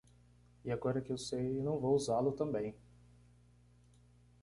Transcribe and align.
E 0.65 0.71
agora 0.71 0.99
que 0.99 1.11
eu 1.13 1.17
sei, 1.19 1.61
não 1.61 1.77
vou 1.77 1.93
usá-lo 1.93 2.31
também. 2.31 2.75